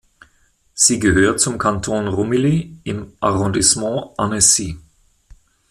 Sie 0.73 0.97
gehört 0.97 1.39
zum 1.39 1.59
Kanton 1.59 2.07
Rumilly 2.07 2.75
im 2.85 3.13
Arrondissement 3.19 4.17
Annecy. 4.17 4.79